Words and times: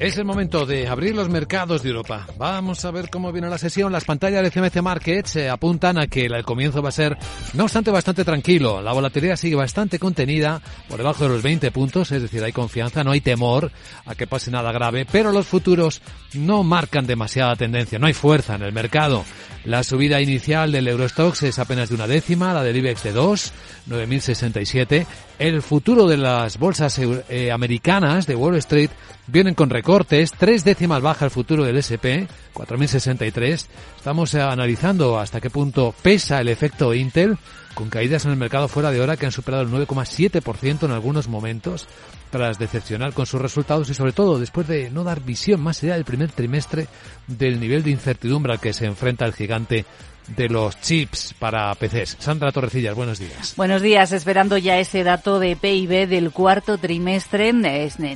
Es 0.00 0.16
el 0.16 0.24
momento 0.24 0.64
de 0.64 0.86
abrir 0.86 1.16
los 1.16 1.28
mercados 1.28 1.82
de 1.82 1.88
Europa. 1.88 2.24
Vamos 2.36 2.84
a 2.84 2.92
ver 2.92 3.10
cómo 3.10 3.32
viene 3.32 3.50
la 3.50 3.58
sesión. 3.58 3.90
Las 3.90 4.04
pantallas 4.04 4.44
de 4.44 4.50
CMC 4.52 4.80
Markets 4.80 5.36
apuntan 5.50 5.98
a 5.98 6.06
que 6.06 6.26
el 6.26 6.44
comienzo 6.44 6.80
va 6.80 6.90
a 6.90 6.92
ser, 6.92 7.18
no 7.54 7.64
obstante, 7.64 7.90
bastante 7.90 8.24
tranquilo. 8.24 8.80
La 8.80 8.92
volatilidad 8.92 9.34
sigue 9.34 9.56
bastante 9.56 9.98
contenida, 9.98 10.62
por 10.88 10.98
debajo 10.98 11.24
de 11.24 11.30
los 11.30 11.42
20 11.42 11.72
puntos, 11.72 12.12
es 12.12 12.22
decir, 12.22 12.44
hay 12.44 12.52
confianza, 12.52 13.02
no 13.02 13.10
hay 13.10 13.20
temor 13.20 13.72
a 14.06 14.14
que 14.14 14.28
pase 14.28 14.52
nada 14.52 14.70
grave, 14.70 15.04
pero 15.10 15.32
los 15.32 15.48
futuros 15.48 16.00
no 16.32 16.62
marcan 16.62 17.04
demasiada 17.04 17.56
tendencia, 17.56 17.98
no 17.98 18.06
hay 18.06 18.14
fuerza 18.14 18.54
en 18.54 18.62
el 18.62 18.72
mercado. 18.72 19.24
La 19.64 19.82
subida 19.82 20.20
inicial 20.20 20.70
del 20.70 20.86
Eurostox 20.86 21.42
es 21.42 21.58
apenas 21.58 21.88
de 21.88 21.96
una 21.96 22.06
décima, 22.06 22.54
la 22.54 22.62
del 22.62 22.76
IBEX 22.76 23.02
de 23.02 23.12
2, 23.12 23.52
9.067. 23.88 25.06
El 25.40 25.60
futuro 25.60 26.06
de 26.06 26.16
las 26.16 26.56
bolsas 26.56 26.98
eh, 27.00 27.50
americanas 27.50 28.26
de 28.26 28.36
Wall 28.36 28.56
Street 28.56 28.90
vienen 29.26 29.54
con 29.54 29.68
recortes, 29.88 30.32
tres 30.32 30.64
décimas 30.64 31.00
baja 31.00 31.24
el 31.24 31.30
futuro 31.30 31.64
del 31.64 31.78
SP, 31.80 32.28
4.063. 32.52 33.66
Estamos 33.96 34.34
analizando 34.34 35.18
hasta 35.18 35.40
qué 35.40 35.48
punto 35.48 35.94
pesa 36.02 36.42
el 36.42 36.48
efecto 36.48 36.92
Intel, 36.92 37.38
con 37.72 37.88
caídas 37.88 38.26
en 38.26 38.32
el 38.32 38.36
mercado 38.36 38.68
fuera 38.68 38.90
de 38.90 39.00
hora 39.00 39.16
que 39.16 39.24
han 39.24 39.32
superado 39.32 39.62
el 39.62 39.70
9,7% 39.70 40.82
en 40.82 40.90
algunos 40.90 41.28
momentos, 41.28 41.88
tras 42.28 42.58
decepcionar 42.58 43.14
con 43.14 43.24
sus 43.24 43.40
resultados 43.40 43.88
y 43.88 43.94
sobre 43.94 44.12
todo 44.12 44.38
después 44.38 44.68
de 44.68 44.90
no 44.90 45.04
dar 45.04 45.22
visión 45.22 45.62
más 45.62 45.82
allá 45.82 45.94
del 45.94 46.04
primer 46.04 46.32
trimestre 46.32 46.86
del 47.26 47.58
nivel 47.58 47.82
de 47.82 47.92
incertidumbre 47.92 48.52
al 48.52 48.60
que 48.60 48.74
se 48.74 48.84
enfrenta 48.84 49.24
el 49.24 49.32
gigante 49.32 49.86
de 50.36 50.48
los 50.48 50.80
chips 50.80 51.34
para 51.38 51.74
PCs. 51.74 52.16
Sandra 52.18 52.52
Torrecillas, 52.52 52.94
buenos 52.94 53.18
días. 53.18 53.54
Buenos 53.56 53.82
días, 53.82 54.12
esperando 54.12 54.58
ya 54.58 54.78
ese 54.78 55.04
dato 55.04 55.38
de 55.38 55.56
PIB 55.56 56.08
del 56.08 56.30
cuarto 56.30 56.78
trimestre 56.78 57.48
en 57.48 57.64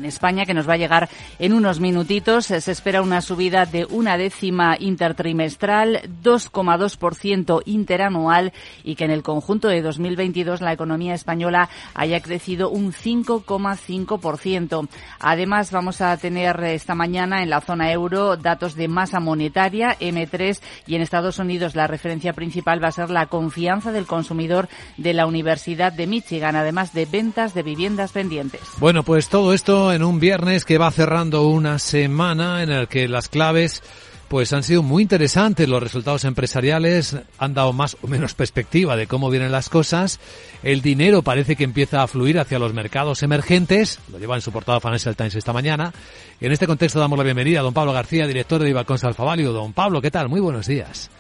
España 0.05 0.45
que 0.45 0.55
nos 0.55 0.69
va 0.69 0.75
a 0.75 0.79
llegar 0.79 1.09
en 1.39 1.53
unos 1.53 1.81
minutitos. 1.81 2.47
Se 2.47 2.71
espera 2.71 3.03
una 3.03 3.21
subida 3.21 3.67
de 3.67 3.87
una 3.87 4.17
décima 4.17 4.77
intertrimestral, 4.79 6.03
2,2% 6.23 7.63
interanual 7.67 8.53
y 8.85 8.95
que 8.95 9.05
en 9.05 9.11
el 9.11 9.23
conjunto 9.23 9.69
de 9.69 9.83
2022 9.83 10.61
la 10.61 10.73
economía 10.73 11.15
española 11.15 11.69
haya 11.95 12.21
crecido 12.21 12.71
un 12.71 12.93
5,5%. 12.93 14.89
Además, 15.19 15.71
vamos 15.73 16.01
a 16.01 16.17
tener 16.17 16.63
esta 16.65 16.95
mañana 16.95 17.43
en 17.43 17.51
la 17.51 17.61
zona 17.61 17.93
euro 17.93 18.37
datos 18.37 18.75
de 18.75 18.89
masa 18.89 19.21
monetaria, 19.21 19.99
M3, 19.99 20.61
y 20.87 20.95
en 20.95 21.03
Estados 21.03 21.39
Unidos 21.39 21.75
la 21.75 21.87
referencia 22.03 22.33
principal 22.33 22.83
va 22.83 22.89
a 22.89 22.93
ser 22.93 23.11
la 23.11 23.27
confianza 23.27 23.93
del 23.93 24.07
consumidor 24.07 24.69
de 24.97 25.15
la 25.15 25.25
Universidad 25.25 25.93
de 25.93 26.09
Michigan, 26.09 26.57
además 26.57 26.93
de 26.93 27.07
ventas 27.07 27.55
de 27.55 27.63
viviendas 27.63 28.11
pendientes. 28.11 28.61
Bueno, 28.79 29.05
pues 29.05 29.29
todo 29.29 29.55
esto 29.55 29.93
en 29.93 30.03
un 30.03 30.19
viernes 30.19 30.65
que 30.65 30.79
va 30.79 30.91
cerrando 30.91 31.47
una 31.47 31.79
semana 31.79 32.65
en 32.65 32.71
el 32.71 32.89
que 32.89 33.07
las 33.07 33.29
claves 33.29 33.85
pues 34.27 34.53
han 34.55 34.63
sido 34.63 34.83
muy 34.83 35.03
interesantes 35.03 35.69
los 35.69 35.83
resultados 35.83 36.25
empresariales, 36.25 37.19
han 37.37 37.53
dado 37.53 37.75
más 37.75 37.99
o 38.01 38.07
menos 38.07 38.33
perspectiva 38.33 38.97
de 38.97 39.07
cómo 39.07 39.29
vienen 39.29 39.53
las 39.53 39.69
cosas. 39.69 40.21
El 40.63 40.81
dinero 40.81 41.21
parece 41.21 41.55
que 41.55 41.65
empieza 41.65 42.03
a 42.03 42.07
fluir 42.07 42.41
hacia 42.41 42.59
los 42.59 42.73
mercados 42.73 43.23
emergentes, 43.23 44.01
lo 44.11 44.19
lleva 44.19 44.35
en 44.35 44.41
su 44.41 44.51
portada 44.51 44.81
Financial 44.81 45.15
Times 45.15 45.35
esta 45.35 45.53
mañana. 45.53 45.93
En 46.41 46.51
este 46.51 46.67
contexto 46.67 46.99
damos 46.99 47.19
la 47.19 47.25
bienvenida 47.25 47.61
a 47.61 47.63
don 47.63 47.75
Pablo 47.75 47.93
García, 47.93 48.27
director 48.27 48.63
de 48.63 48.71
Ibacons 48.71 49.05
Alfavalio. 49.05 49.53
Don 49.53 49.75
Pablo, 49.75 50.01
¿qué 50.01 50.11
tal? 50.11 50.31
Muy 50.31 50.41
buenos 50.41 50.67
días. 50.67 51.11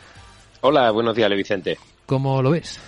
Hola, 0.64 0.92
buenos 0.92 1.16
días, 1.16 1.28
Vicente. 1.30 1.76
¿Cómo 2.06 2.40
lo 2.40 2.52
ves? 2.52 2.80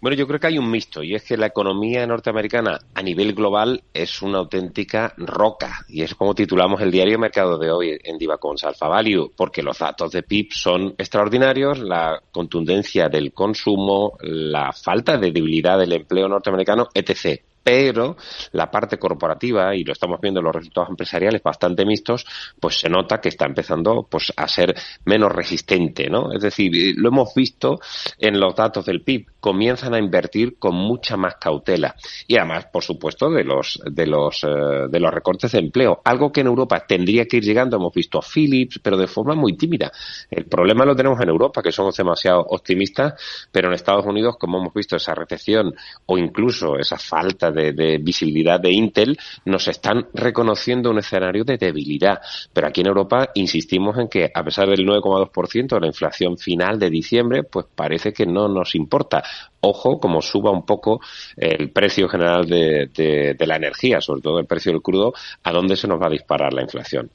Bueno, 0.00 0.16
yo 0.16 0.26
creo 0.26 0.40
que 0.40 0.46
hay 0.46 0.56
un 0.56 0.70
mixto 0.70 1.02
y 1.02 1.14
es 1.14 1.24
que 1.24 1.36
la 1.36 1.46
economía 1.46 2.06
norteamericana 2.06 2.78
a 2.94 3.02
nivel 3.02 3.34
global 3.34 3.82
es 3.92 4.22
una 4.22 4.38
auténtica 4.38 5.12
roca 5.18 5.84
y 5.88 6.00
es 6.00 6.14
como 6.14 6.34
titulamos 6.34 6.80
el 6.80 6.90
diario 6.90 7.18
Mercado 7.18 7.58
de 7.58 7.70
hoy 7.70 7.98
en 8.02 8.16
Divacons 8.16 8.64
Alpha 8.64 8.88
Value, 8.88 9.30
porque 9.36 9.62
los 9.62 9.78
datos 9.78 10.10
de 10.10 10.22
PIB 10.22 10.52
son 10.52 10.94
extraordinarios, 10.96 11.80
la 11.80 12.18
contundencia 12.32 13.10
del 13.10 13.34
consumo, 13.34 14.16
la 14.22 14.72
falta 14.72 15.18
de 15.18 15.32
debilidad 15.32 15.78
del 15.78 15.92
empleo 15.92 16.28
norteamericano, 16.28 16.88
etc 16.94 17.42
pero 17.62 18.16
la 18.52 18.70
parte 18.70 18.98
corporativa, 18.98 19.74
y 19.74 19.84
lo 19.84 19.92
estamos 19.92 20.20
viendo 20.20 20.40
en 20.40 20.44
los 20.44 20.54
resultados 20.54 20.90
empresariales 20.90 21.42
bastante 21.42 21.84
mixtos, 21.84 22.26
pues 22.58 22.80
se 22.80 22.88
nota 22.88 23.20
que 23.20 23.28
está 23.28 23.46
empezando 23.46 24.06
pues 24.10 24.32
a 24.36 24.48
ser 24.48 24.74
menos 25.04 25.32
resistente, 25.32 26.08
¿no? 26.08 26.32
Es 26.32 26.42
decir, 26.42 26.74
eh, 26.74 26.94
lo 26.96 27.08
hemos 27.08 27.34
visto 27.34 27.78
en 28.18 28.40
los 28.40 28.54
datos 28.54 28.86
del 28.86 29.02
PIB, 29.02 29.26
comienzan 29.40 29.94
a 29.94 29.98
invertir 29.98 30.58
con 30.58 30.74
mucha 30.74 31.16
más 31.16 31.36
cautela 31.36 31.94
y 32.26 32.36
además, 32.36 32.66
por 32.72 32.82
supuesto, 32.82 33.30
de 33.30 33.44
los 33.44 33.80
de 33.84 34.06
los 34.06 34.44
eh, 34.44 34.88
de 34.88 35.00
los 35.00 35.12
recortes 35.12 35.52
de 35.52 35.58
empleo, 35.58 36.00
algo 36.04 36.32
que 36.32 36.40
en 36.40 36.48
Europa 36.48 36.84
tendría 36.86 37.26
que 37.26 37.38
ir 37.38 37.44
llegando, 37.44 37.76
hemos 37.76 37.92
visto 37.94 38.18
a 38.18 38.22
Philips, 38.22 38.80
pero 38.82 38.96
de 38.96 39.06
forma 39.06 39.34
muy 39.34 39.56
tímida. 39.56 39.92
El 40.30 40.46
problema 40.46 40.84
lo 40.84 40.96
tenemos 40.96 41.20
en 41.20 41.28
Europa, 41.28 41.62
que 41.62 41.72
somos 41.72 41.96
demasiado 41.96 42.40
optimistas, 42.48 43.14
pero 43.50 43.68
en 43.68 43.74
Estados 43.74 44.06
Unidos, 44.06 44.36
como 44.38 44.58
hemos 44.58 44.74
visto 44.74 44.96
esa 44.96 45.14
recesión 45.14 45.74
o 46.06 46.18
incluso 46.18 46.76
esa 46.78 46.98
falta 46.98 47.51
de, 47.52 47.98
visibilidad 47.98 48.60
de 48.60 48.72
Intel 48.72 49.18
nos 49.44 49.68
están 49.68 50.06
reconociendo 50.14 50.90
un 50.90 50.98
escenario 50.98 51.44
de 51.44 51.56
debilidad. 51.58 52.20
Pero 52.52 52.66
aquí 52.66 52.80
en 52.80 52.88
Europa 52.88 53.30
insistimos 53.34 53.98
en 53.98 54.08
que, 54.08 54.30
a 54.32 54.42
pesar 54.42 54.68
del 54.68 54.86
9,2% 54.86 55.74
de 55.74 55.80
la 55.80 55.86
inflación 55.86 56.38
final 56.38 56.78
de 56.78 56.90
diciembre, 56.90 57.44
pues 57.44 57.66
parece 57.74 58.12
que 58.12 58.26
no 58.26 58.48
nos 58.48 58.74
importa. 58.74 59.22
Ojo, 59.60 59.98
como 60.00 60.20
suba 60.20 60.50
un 60.50 60.66
poco 60.66 61.00
el 61.36 61.70
precio 61.70 62.08
general 62.08 62.46
de, 62.46 62.90
de 63.38 63.46
la 63.46 63.56
energía, 63.56 64.00
sobre 64.00 64.22
todo 64.22 64.38
el 64.38 64.46
precio 64.46 64.72
del 64.72 64.82
crudo, 64.82 65.12
a 65.44 65.52
dónde 65.52 65.76
se 65.76 65.86
nos 65.86 66.00
va 66.00 66.06
a 66.06 66.10
disparar 66.10 66.52
la 66.52 66.62
inflación. 66.62 67.10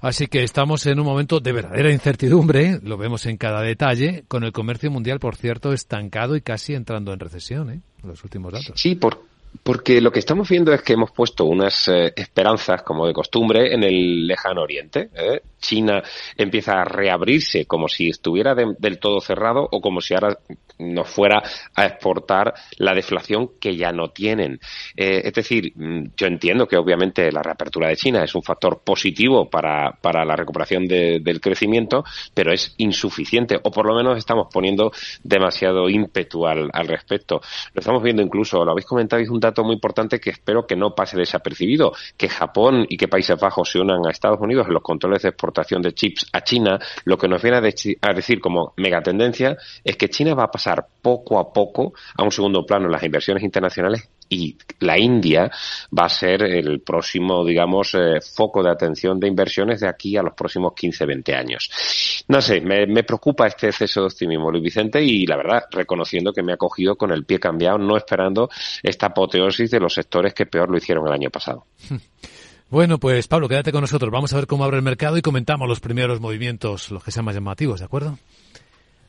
Así 0.00 0.26
que 0.26 0.42
estamos 0.42 0.86
en 0.86 1.00
un 1.00 1.06
momento 1.06 1.40
de 1.40 1.52
verdadera 1.52 1.90
incertidumbre, 1.90 2.78
lo 2.82 2.98
vemos 2.98 3.26
en 3.26 3.38
cada 3.38 3.62
detalle, 3.62 4.24
con 4.28 4.44
el 4.44 4.52
comercio 4.52 4.90
mundial, 4.90 5.18
por 5.18 5.36
cierto, 5.36 5.72
estancado 5.72 6.36
y 6.36 6.42
casi 6.42 6.74
entrando 6.74 7.12
en 7.12 7.20
recesión, 7.20 7.70
¿eh? 7.70 7.80
Los 8.04 8.22
últimos 8.22 8.52
datos. 8.52 8.72
Sí, 8.76 8.94
por, 8.94 9.24
porque 9.62 10.00
lo 10.00 10.10
que 10.10 10.18
estamos 10.18 10.48
viendo 10.48 10.72
es 10.72 10.82
que 10.82 10.94
hemos 10.94 11.10
puesto 11.10 11.44
unas 11.44 11.88
eh, 11.88 12.12
esperanzas, 12.16 12.82
como 12.82 13.06
de 13.06 13.12
costumbre, 13.12 13.74
en 13.74 13.82
el 13.82 14.26
lejano 14.26 14.62
oriente. 14.62 15.10
¿eh? 15.14 15.42
China 15.66 16.02
empieza 16.36 16.80
a 16.80 16.84
reabrirse 16.84 17.66
como 17.66 17.88
si 17.88 18.08
estuviera 18.08 18.54
del 18.54 18.98
todo 18.98 19.20
cerrado 19.20 19.68
o 19.70 19.80
como 19.80 20.00
si 20.00 20.14
ahora 20.14 20.38
nos 20.78 21.08
fuera 21.08 21.42
a 21.74 21.86
exportar 21.86 22.54
la 22.78 22.94
deflación 22.94 23.52
que 23.58 23.76
ya 23.76 23.92
no 23.92 24.10
tienen. 24.10 24.60
Eh, 24.94 25.22
es 25.24 25.32
decir, 25.32 25.72
mm, 25.74 26.10
yo 26.16 26.26
entiendo 26.26 26.68
que 26.68 26.76
obviamente 26.76 27.32
la 27.32 27.42
reapertura 27.42 27.88
de 27.88 27.96
China 27.96 28.22
es 28.22 28.34
un 28.34 28.42
factor 28.42 28.82
positivo 28.84 29.48
para, 29.48 29.92
para 30.00 30.24
la 30.24 30.36
recuperación 30.36 30.86
del 30.86 31.40
crecimiento, 31.40 32.04
pero 32.34 32.52
es 32.52 32.74
insuficiente 32.76 33.58
o 33.62 33.70
por 33.70 33.86
lo 33.86 33.94
menos 33.94 34.18
estamos 34.18 34.48
poniendo 34.52 34.92
demasiado 35.22 35.88
ímpetu 35.88 36.46
al, 36.46 36.70
al 36.72 36.86
respecto. 36.86 37.40
Lo 37.72 37.80
estamos 37.80 38.02
viendo 38.02 38.22
incluso, 38.22 38.64
lo 38.64 38.72
habéis 38.72 38.86
comentado, 38.86 39.22
es 39.22 39.30
un 39.30 39.40
dato 39.40 39.64
muy 39.64 39.74
importante 39.74 40.20
que 40.20 40.30
espero 40.30 40.66
que 40.66 40.76
no 40.76 40.94
pase 40.94 41.16
desapercibido, 41.16 41.92
que 42.16 42.28
Japón 42.28 42.86
y 42.88 42.96
que 42.96 43.08
Países 43.08 43.40
Bajos 43.40 43.70
se 43.70 43.80
unan 43.80 44.06
a 44.06 44.10
Estados 44.10 44.40
Unidos 44.40 44.66
en 44.68 44.74
los 44.74 44.82
controles 44.82 45.22
de 45.22 45.30
exportación 45.30 45.55
de 45.82 45.94
chips 45.94 46.26
a 46.32 46.42
China, 46.42 46.78
lo 47.04 47.16
que 47.16 47.28
nos 47.28 47.42
viene 47.42 47.58
a, 47.58 48.12
decir 48.12 48.40
como 48.40 48.74
megatendencia 48.76 49.56
es 49.82 49.96
que 49.96 50.08
China 50.08 50.34
va 50.34 50.44
a 50.44 50.50
pasar 50.50 50.86
poco 51.00 51.38
a 51.38 51.52
poco 51.52 51.94
a 52.16 52.22
un 52.22 52.30
segundo 52.30 52.64
plano 52.64 52.86
en 52.86 52.92
las 52.92 53.02
inversiones 53.02 53.42
internacionales 53.42 54.08
y 54.28 54.56
la 54.80 54.98
India 54.98 55.50
va 55.96 56.06
a 56.06 56.08
ser 56.08 56.42
el 56.42 56.80
próximo, 56.80 57.44
digamos, 57.44 57.94
eh, 57.94 58.20
foco 58.20 58.62
de 58.62 58.70
atención 58.70 59.20
de 59.20 59.28
inversiones 59.28 59.80
de 59.80 59.88
aquí 59.88 60.16
a 60.16 60.22
los 60.22 60.34
próximos 60.34 60.72
15, 60.74 61.06
20 61.06 61.34
años. 61.34 62.24
No 62.28 62.40
sé, 62.40 62.60
me, 62.60 62.86
me, 62.86 63.04
preocupa 63.04 63.46
este 63.46 63.68
exceso 63.68 64.00
de 64.00 64.06
optimismo, 64.06 64.50
Luis 64.50 64.64
Vicente, 64.64 65.02
y 65.02 65.26
la 65.26 65.36
verdad, 65.36 65.64
reconociendo 65.70 66.32
que 66.32 66.42
me 66.42 66.52
ha 66.52 66.56
cogido 66.56 66.96
con 66.96 67.12
el 67.12 67.24
pie 67.24 67.38
cambiado, 67.38 67.78
no 67.78 67.96
esperando 67.96 68.50
esta 68.82 69.06
apoteosis 69.06 69.70
de 69.70 69.80
los 69.80 69.94
sectores 69.94 70.34
que 70.34 70.46
peor 70.46 70.70
lo 70.70 70.76
hicieron 70.76 71.06
el 71.06 71.12
año 71.12 71.30
pasado. 71.30 71.66
Bueno, 72.68 72.98
pues 72.98 73.28
Pablo, 73.28 73.48
quédate 73.48 73.70
con 73.70 73.80
nosotros. 73.80 74.10
Vamos 74.10 74.32
a 74.32 74.36
ver 74.36 74.46
cómo 74.48 74.64
abre 74.64 74.76
el 74.76 74.82
mercado 74.82 75.16
y 75.16 75.22
comentamos 75.22 75.68
los 75.68 75.80
primeros 75.80 76.20
movimientos, 76.20 76.90
los 76.90 77.04
que 77.04 77.12
sean 77.12 77.24
más 77.24 77.34
llamativos, 77.34 77.78
¿de 77.78 77.86
acuerdo? 77.86 78.18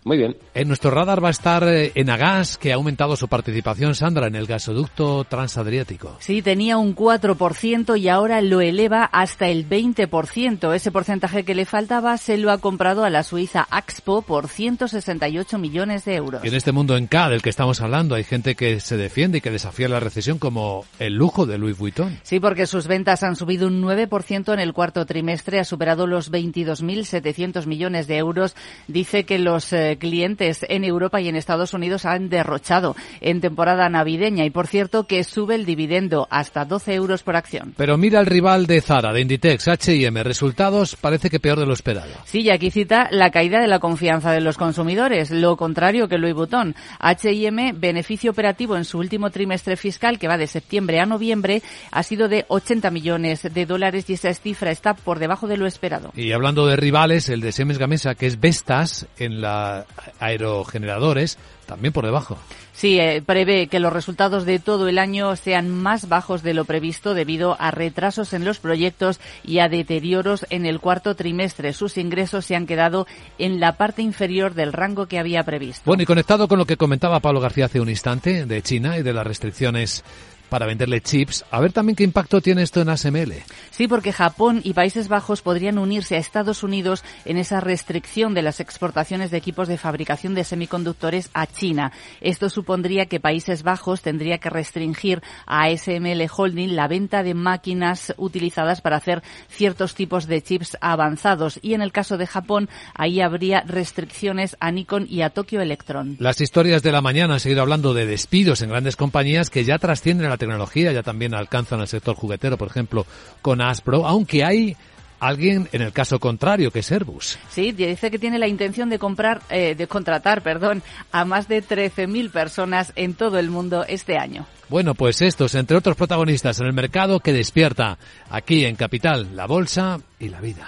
Muy 0.07 0.17
bien. 0.17 0.37
En 0.53 0.69
nuestro 0.69 0.89
radar 0.89 1.21
va 1.21 1.27
a 1.27 1.31
estar 1.31 1.67
eh, 1.67 1.91
Enagas, 1.93 2.57
que 2.57 2.71
ha 2.71 2.75
aumentado 2.75 3.17
su 3.17 3.27
participación, 3.27 3.93
Sandra, 3.93 4.27
en 4.27 4.35
el 4.35 4.45
gasoducto 4.45 5.25
transadriático. 5.25 6.15
Sí, 6.19 6.41
tenía 6.41 6.77
un 6.77 6.95
4% 6.95 7.99
y 7.99 8.07
ahora 8.07 8.41
lo 8.41 8.61
eleva 8.61 9.03
hasta 9.03 9.49
el 9.49 9.67
20%. 9.67 10.73
Ese 10.73 10.91
porcentaje 10.93 11.43
que 11.43 11.55
le 11.55 11.65
faltaba 11.65 12.15
se 12.17 12.37
lo 12.37 12.51
ha 12.51 12.59
comprado 12.59 13.03
a 13.03 13.09
la 13.09 13.23
Suiza 13.23 13.67
Axpo 13.69 14.21
por 14.21 14.47
168 14.47 15.57
millones 15.57 16.05
de 16.05 16.15
euros. 16.15 16.45
Y 16.45 16.47
en 16.47 16.55
este 16.55 16.71
mundo 16.71 16.95
en 16.95 17.07
K 17.07 17.27
del 17.27 17.41
que 17.41 17.49
estamos 17.49 17.81
hablando 17.81 18.15
hay 18.15 18.23
gente 18.23 18.55
que 18.55 18.79
se 18.79 18.95
defiende 18.95 19.39
y 19.39 19.41
que 19.41 19.51
desafía 19.51 19.89
la 19.89 19.99
recesión 19.99 20.39
como 20.39 20.85
el 20.99 21.15
lujo 21.15 21.45
de 21.45 21.57
Louis 21.57 21.77
Vuitton. 21.77 22.17
Sí, 22.23 22.39
porque 22.39 22.65
sus 22.65 22.87
ventas 22.87 23.23
han 23.23 23.35
subido 23.35 23.67
un 23.67 23.83
9% 23.83 24.53
en 24.53 24.59
el 24.61 24.71
cuarto 24.71 25.05
trimestre, 25.05 25.59
ha 25.59 25.65
superado 25.65 26.07
los 26.07 26.31
22.700 26.31 27.65
millones 27.65 28.07
de 28.07 28.15
euros. 28.15 28.55
Dice 28.87 29.25
que 29.25 29.37
los 29.37 29.73
eh, 29.73 29.96
clientes 29.97 30.65
en 30.69 30.83
Europa 30.83 31.21
y 31.21 31.27
en 31.27 31.35
Estados 31.35 31.73
Unidos 31.73 32.05
han 32.05 32.29
derrochado 32.29 32.95
en 33.21 33.41
temporada 33.41 33.89
navideña 33.89 34.45
y 34.45 34.49
por 34.49 34.67
cierto 34.67 35.05
que 35.05 35.23
sube 35.23 35.55
el 35.55 35.65
dividendo 35.65 36.27
hasta 36.29 36.65
12 36.65 36.93
euros 36.93 37.23
por 37.23 37.35
acción. 37.35 37.73
Pero 37.77 37.97
mira 37.97 38.19
el 38.19 38.25
rival 38.25 38.67
de 38.67 38.81
Zara, 38.81 39.13
de 39.13 39.21
Inditex, 39.21 39.67
H&M, 39.67 40.23
resultados 40.23 40.95
parece 40.95 41.29
que 41.29 41.39
peor 41.39 41.59
de 41.59 41.65
lo 41.65 41.73
esperado. 41.73 42.11
Sí, 42.25 42.41
y 42.41 42.49
aquí 42.49 42.71
cita 42.71 43.07
la 43.11 43.31
caída 43.31 43.59
de 43.59 43.67
la 43.67 43.79
confianza 43.79 44.31
de 44.31 44.41
los 44.41 44.57
consumidores, 44.57 45.31
lo 45.31 45.57
contrario 45.57 46.07
que 46.07 46.17
Louis 46.17 46.33
Vuitton. 46.33 46.75
H&M, 46.99 47.73
beneficio 47.73 48.31
operativo 48.31 48.75
en 48.75 48.85
su 48.85 48.99
último 48.99 49.29
trimestre 49.31 49.75
fiscal, 49.75 50.19
que 50.19 50.27
va 50.27 50.37
de 50.37 50.47
septiembre 50.47 50.99
a 50.99 51.05
noviembre, 51.05 51.61
ha 51.91 52.03
sido 52.03 52.27
de 52.27 52.45
80 52.47 52.91
millones 52.91 53.41
de 53.53 53.65
dólares 53.65 54.09
y 54.09 54.13
esa 54.13 54.33
cifra 54.33 54.71
está 54.71 54.93
por 54.93 55.19
debajo 55.19 55.47
de 55.47 55.57
lo 55.57 55.67
esperado. 55.67 56.11
Y 56.15 56.31
hablando 56.31 56.65
de 56.67 56.75
rivales, 56.75 57.29
el 57.29 57.41
de 57.41 57.51
Siemens 57.51 57.79
Gamesa, 57.79 58.15
que 58.15 58.27
es 58.27 58.39
Vestas 58.39 59.07
en 59.17 59.41
la 59.41 59.85
aerogeneradores, 60.19 61.37
también 61.65 61.93
por 61.93 62.05
debajo. 62.05 62.37
Sí, 62.73 62.99
eh, 62.99 63.23
prevé 63.25 63.67
que 63.67 63.79
los 63.79 63.91
resultados 63.91 64.45
de 64.45 64.59
todo 64.59 64.87
el 64.87 64.99
año 64.99 65.35
sean 65.35 65.69
más 65.69 66.07
bajos 66.07 66.43
de 66.43 66.53
lo 66.53 66.65
previsto 66.65 67.15
debido 67.15 67.57
a 67.59 67.71
retrasos 67.71 68.33
en 68.33 68.45
los 68.45 68.59
proyectos 68.59 69.19
y 69.43 69.59
a 69.59 69.67
deterioros 69.67 70.45
en 70.51 70.65
el 70.67 70.79
cuarto 70.79 71.15
trimestre. 71.15 71.73
Sus 71.73 71.97
ingresos 71.97 72.45
se 72.45 72.55
han 72.55 72.67
quedado 72.67 73.07
en 73.39 73.59
la 73.59 73.77
parte 73.77 74.03
inferior 74.03 74.53
del 74.53 74.73
rango 74.73 75.07
que 75.07 75.17
había 75.17 75.43
previsto. 75.43 75.81
Bueno, 75.85 76.03
y 76.03 76.05
conectado 76.05 76.47
con 76.47 76.59
lo 76.59 76.65
que 76.65 76.77
comentaba 76.77 77.19
Pablo 77.19 77.39
García 77.39 77.65
hace 77.65 77.81
un 77.81 77.89
instante 77.89 78.45
de 78.45 78.61
China 78.61 78.97
y 78.97 79.01
de 79.01 79.13
las 79.13 79.25
restricciones 79.25 80.03
para 80.49 80.65
venderle 80.65 81.01
chips. 81.01 81.45
A 81.51 81.59
ver 81.59 81.73
también 81.73 81.95
qué 81.95 82.03
impacto 82.03 82.41
tiene 82.41 82.63
esto 82.63 82.81
en 82.81 82.89
ASML. 82.89 83.33
Sí, 83.71 83.87
porque 83.87 84.13
Japón 84.13 84.61
y 84.63 84.73
Países 84.73 85.07
Bajos 85.07 85.41
podrían 85.41 85.77
unirse 85.77 86.15
a 86.15 86.19
Estados 86.19 86.63
Unidos 86.63 87.03
en 87.25 87.37
esa 87.37 87.59
restricción 87.59 88.33
de 88.33 88.41
las 88.41 88.59
exportaciones 88.59 89.31
de 89.31 89.37
equipos 89.37 89.67
de 89.67 89.77
fabricación 89.77 90.33
de 90.33 90.43
semiconductores 90.43 91.29
a 91.33 91.47
China. 91.47 91.91
Esto 92.21 92.49
supondría 92.49 93.05
que 93.05 93.19
Países 93.19 93.63
Bajos 93.63 94.01
tendría 94.01 94.37
que 94.37 94.49
restringir 94.49 95.21
a 95.45 95.65
ASML 95.65 96.27
Holding 96.35 96.75
la 96.75 96.87
venta 96.87 97.23
de 97.23 97.33
máquinas 97.33 98.13
utilizadas 98.17 98.81
para 98.81 98.97
hacer 98.97 99.23
ciertos 99.49 99.95
tipos 99.95 100.27
de 100.27 100.41
chips 100.41 100.77
avanzados. 100.81 101.59
Y 101.61 101.73
en 101.73 101.81
el 101.81 101.91
caso 101.91 102.17
de 102.17 102.27
Japón, 102.27 102.69
ahí 102.93 103.21
habría 103.21 103.61
restricciones 103.61 104.57
a 104.59 104.71
Nikon 104.71 105.07
y 105.09 105.21
a 105.21 105.29
Tokyo 105.29 105.61
Electron. 105.61 106.17
Las 106.19 106.41
historias 106.41 106.83
de 106.83 106.91
la 106.91 107.01
mañana 107.01 107.35
han 107.35 107.39
seguido 107.39 107.61
hablando 107.61 107.93
de 107.93 108.05
despidos 108.05 108.61
en 108.61 108.69
grandes 108.69 108.95
compañías 108.95 109.49
que 109.49 109.63
ya 109.63 109.77
trascienden 109.77 110.31
a 110.31 110.36
tecnología, 110.37 110.91
ya 110.91 111.03
también 111.03 111.33
alcanzan 111.33 111.81
el 111.81 111.87
sector 111.87 112.15
juguetero, 112.15 112.57
por 112.57 112.69
ejemplo, 112.69 113.05
con 113.41 113.61
Aspro, 113.61 114.05
aunque 114.05 114.43
hay 114.43 114.75
alguien 115.19 115.67
en 115.71 115.81
el 115.81 115.91
caso 115.91 116.19
contrario, 116.19 116.71
que 116.71 116.79
es 116.79 116.91
Airbus. 116.91 117.37
Sí, 117.49 117.71
dice 117.71 118.11
que 118.11 118.19
tiene 118.19 118.39
la 118.39 118.47
intención 118.47 118.89
de 118.89 118.99
comprar, 118.99 119.41
eh, 119.49 119.75
de 119.75 119.87
contratar, 119.87 120.41
perdón, 120.41 120.83
a 121.11 121.25
más 121.25 121.47
de 121.47 121.63
13.000 121.63 122.31
personas 122.31 122.93
en 122.95 123.13
todo 123.13 123.39
el 123.39 123.49
mundo 123.49 123.85
este 123.87 124.17
año. 124.17 124.45
Bueno, 124.69 124.95
pues 124.95 125.21
estos, 125.21 125.55
entre 125.55 125.77
otros 125.77 125.95
protagonistas 125.95 126.59
en 126.59 126.67
el 126.67 126.73
mercado 126.73 127.19
que 127.19 127.33
despierta 127.33 127.97
aquí 128.29 128.65
en 128.65 128.75
Capital, 128.75 129.35
la 129.35 129.47
bolsa 129.47 129.99
y 130.19 130.29
la 130.29 130.41
vida. 130.41 130.67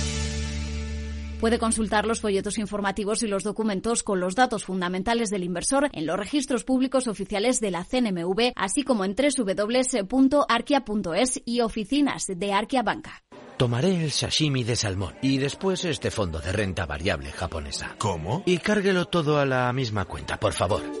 Puede 1.41 1.57
consultar 1.57 2.05
los 2.05 2.21
folletos 2.21 2.59
informativos 2.59 3.23
y 3.23 3.27
los 3.27 3.43
documentos 3.43 4.03
con 4.03 4.19
los 4.19 4.35
datos 4.35 4.63
fundamentales 4.63 5.31
del 5.31 5.43
inversor 5.43 5.89
en 5.91 6.05
los 6.05 6.15
registros 6.15 6.63
públicos 6.63 7.07
oficiales 7.07 7.59
de 7.59 7.71
la 7.71 7.83
CNMV, 7.83 8.51
así 8.55 8.83
como 8.83 9.05
en 9.05 9.15
www.arquia.es 9.15 10.11
y 11.43 11.61
oficinas 11.61 12.27
de 12.27 12.53
Arquia 12.53 12.83
Banca. 12.83 13.23
Tomaré 13.57 14.03
el 14.03 14.11
sashimi 14.11 14.63
de 14.63 14.75
salmón 14.75 15.15
y 15.23 15.39
después 15.39 15.83
este 15.83 16.11
fondo 16.11 16.39
de 16.39 16.51
renta 16.51 16.85
variable 16.85 17.31
japonesa. 17.31 17.95
¿Cómo? 17.97 18.43
Y 18.45 18.59
cárguelo 18.59 19.05
todo 19.05 19.39
a 19.39 19.47
la 19.47 19.73
misma 19.73 20.05
cuenta, 20.05 20.39
por 20.39 20.53
favor. 20.53 21.00